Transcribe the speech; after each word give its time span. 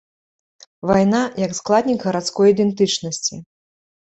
Вайна 0.91 1.19
як 1.45 1.51
складнік 1.59 1.99
гарадской 2.09 2.47
ідэнтычнасці. 2.55 3.35